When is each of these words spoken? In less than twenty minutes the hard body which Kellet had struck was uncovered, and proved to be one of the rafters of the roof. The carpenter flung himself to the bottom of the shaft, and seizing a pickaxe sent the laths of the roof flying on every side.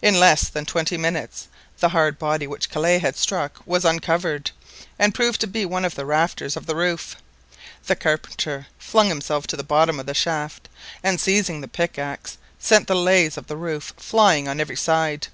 In 0.00 0.18
less 0.18 0.48
than 0.48 0.64
twenty 0.64 0.96
minutes 0.96 1.48
the 1.78 1.90
hard 1.90 2.18
body 2.18 2.46
which 2.46 2.70
Kellet 2.70 3.02
had 3.02 3.14
struck 3.14 3.60
was 3.66 3.84
uncovered, 3.84 4.52
and 4.98 5.14
proved 5.14 5.38
to 5.42 5.46
be 5.46 5.66
one 5.66 5.84
of 5.84 5.94
the 5.96 6.06
rafters 6.06 6.56
of 6.56 6.64
the 6.64 6.74
roof. 6.74 7.16
The 7.84 7.94
carpenter 7.94 8.68
flung 8.78 9.08
himself 9.08 9.46
to 9.48 9.56
the 9.58 9.62
bottom 9.62 10.00
of 10.00 10.06
the 10.06 10.14
shaft, 10.14 10.70
and 11.02 11.20
seizing 11.20 11.62
a 11.62 11.68
pickaxe 11.68 12.38
sent 12.58 12.86
the 12.88 12.96
laths 12.96 13.36
of 13.36 13.46
the 13.48 13.58
roof 13.58 13.92
flying 13.98 14.48
on 14.48 14.60
every 14.60 14.76
side. 14.76 15.26